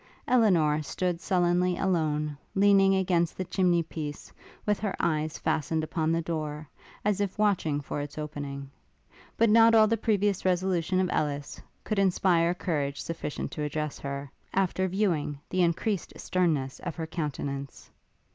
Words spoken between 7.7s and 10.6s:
for its opening: but not all the previous